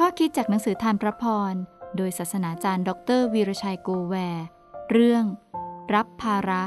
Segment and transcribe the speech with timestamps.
[0.00, 1.54] ข้อคิดจากหนังสือทานพระพร
[1.96, 4.44] โดยศาสนาจารย์ ดรวีรชัยโกแวร์
[4.90, 5.24] เรื่อง
[5.94, 6.64] รับภาระ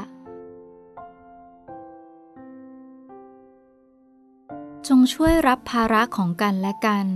[4.88, 7.06] จงช่วยรับภาระของกันและกัน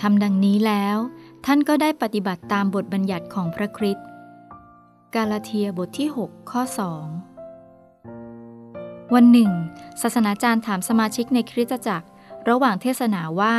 [0.00, 0.96] ทำดังนี้แล้ว
[1.46, 4.06] ท่านก็ได้ปฏิบัติตามบทบัญญัติของพระคริสต์
[5.14, 6.62] กาลาเทียบทที่ 6 ข้อ
[7.88, 9.50] 2 วันหนึ่ง
[10.02, 12.06] ศาสนาจารย์ถามสมาชิกในคริสตจักร
[12.48, 13.56] ระหว่างเทศนาว่า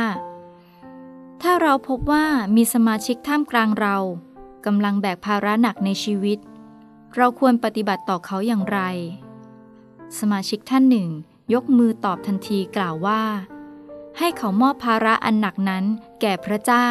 [1.42, 3.96] ถ้าเราพบว่ามีสมาชิกท่ามกลางเรา
[4.66, 6.38] กำลังแบกภาระหนักในชีวิต
[7.16, 8.80] เราควรปฏิบัติต่อเขาอย่างไร
[10.18, 11.08] สมาชิกท่านหนึ่ง
[11.54, 13.22] ยกมือตอบทันทีกล่าวว่า
[14.18, 15.84] ให้เขามอบภาระอันหนักนั้น
[16.20, 16.88] แก่พระเจ้า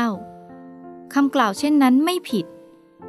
[1.13, 2.45] คำกล่าวเช่นนั้นไม่ผิด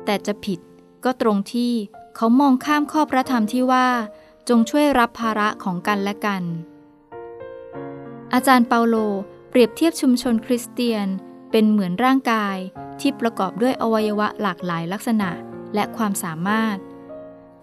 [0.04, 0.60] แต่จะผิด
[1.04, 1.72] ก็ตรงที่
[2.16, 3.88] เขามองข้ามข้อพระธรรมที่ว่า
[4.48, 6.42] จงช่วยรับภาระของกันและกัน
[8.32, 8.96] อาจารย์เปาโล
[9.48, 11.06] เปรียบเทียบชุมชนคริสเตียน
[11.50, 12.56] เป็นเหมือนร่างกาย
[13.00, 15.30] ที่ประกอบด้วยอวัยวะหลากหลายลักษณะ
[15.74, 16.76] และความสามารถ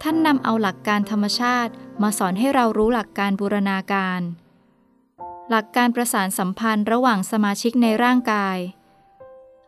[0.02, 4.22] ท่านนำเอาหลักการธรรมชาติมาสอนให้เรารู้หลักการบูรณาการ
[5.50, 8.58] หลักการประสานสัมพันธ์ระหว่างสมาชิกในร่างกาย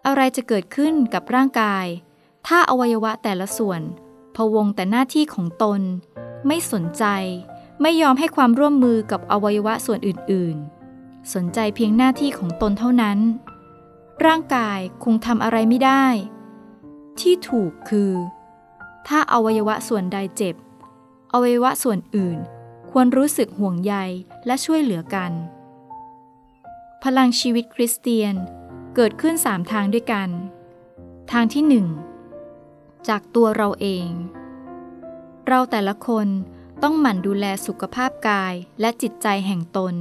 [0.05, 1.85] อะไรจะเกิดขึ้นกับร่างกาย
[2.47, 3.81] ถ้าอวัยวะแต่ละส่วน
[4.35, 5.81] พวงแต่หน้าที่ของตน
[6.47, 7.05] ไม่สนใจ
[7.81, 10.55] ไม่ยอมให้ความร่วมมือกับอวัยวะส่วนอื่น
[10.93, 13.17] ๆ สนใจเพียงหน้าที่ของตนเท่านั้น
[14.25, 16.05] ร่างกายคงทำอะไรไม่ได้
[17.19, 18.13] ที่ถูกคือ
[19.07, 20.55] ถ้าอวัยวะส่วนใดเจ็บ
[21.33, 22.37] อวัยวะส่วนอื่น
[22.91, 23.93] ควรรู้สึกห่วงใย
[24.45, 25.31] และช่วยเหลือกัน
[27.03, 28.35] พลังชีวิตคริสเตียน
[28.95, 30.29] เกิดขึ้นสามทางด้วยกัน
[31.31, 31.87] ทางที่หนึ่ง
[33.07, 34.07] จากตัวเราเอง
[35.47, 36.27] เราแต่ละคน
[36.83, 39.95] ต้องหมั่นดูแลสุขภาพกายและจิตใจแห่งตน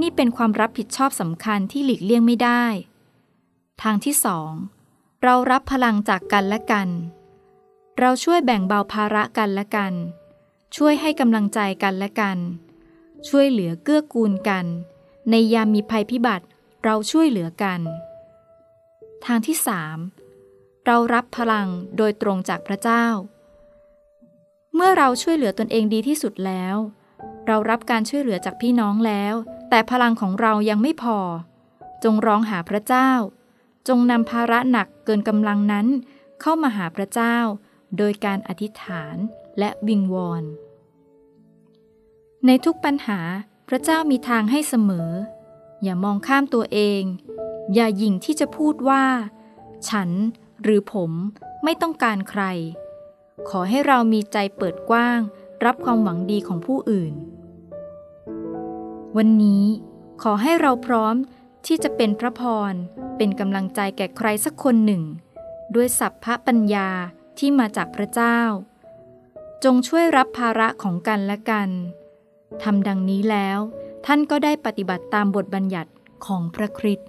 [0.00, 2.64] นี่เป็นความรับผิดชอบสำคัญที่หลีกเลี่ยงไม่ได้
[3.82, 4.52] ทางที่สอง
[5.22, 6.88] เรารับพลังจากกันและกัน
[7.98, 9.92] เราช่วยแบ่งเบาภาระกันและกัน
[10.76, 12.38] ช่วยให้กำลังใจกันและกัน
[13.28, 14.66] ช่วยเหลือเกื้อกูลกัน
[15.30, 16.46] ในยามมีภัยพิบัติ
[16.84, 17.80] เราช่วยเหลือกัน
[19.24, 19.98] ทางที่สาม
[20.86, 23.06] เรารับพลังโดยตรงจากพระเจ้า
[24.74, 26.76] เมื่อเราช่วยเหลือตนเองดีที่สุดแล้ว
[27.46, 29.34] เรารับการช่วยเหลือจากพี่น้องแล้ว
[29.70, 31.18] แต่พลังของเรายังไม่พอ
[32.04, 33.10] จงร้องหาพระเจ้า
[33.88, 35.86] จงนำภาระหนักเกินกำลังนั้น
[36.40, 37.36] เข้ามาหาพระเจ้า
[37.98, 39.16] โดยการอธิษฐาน
[39.58, 40.42] และวิงวอน
[42.46, 43.20] ในทุกปัญหา
[43.68, 45.10] พระเจ้ามีทางให้เสมอ
[45.82, 47.02] อย่ามองข้ามตัวเอง
[47.74, 49.04] อย่าหยิ่งที่จะพูดว่า
[49.88, 50.10] ฉัน
[50.62, 51.10] หรือผม
[51.64, 52.42] ไม่ต้องการใคร
[53.48, 55.20] ขอให้เรามีใจเปิดกว้าง
[55.64, 57.12] รับความหวังดีของผู้อื่น
[59.16, 59.64] วันนี้
[60.22, 61.14] ขอให้เราพร้อม
[61.66, 62.42] ที่จะเป็นพระพ
[62.72, 62.74] ร
[63.16, 65.02] เป็นกำลังใจแก่ใครสักคนหนึ่ง
[65.74, 66.88] ด้วยสัพพะปัญญา
[67.38, 68.38] ที่มาจากพระเจ้า
[69.64, 71.68] จงช่วยรับภาระของกันและกัน
[72.62, 73.58] ทำดังนี้แล้ว
[74.06, 75.90] ท่านก็ได้ปฏิบัติตามบทบัญญัติ
[76.26, 77.08] ของพระคริสต์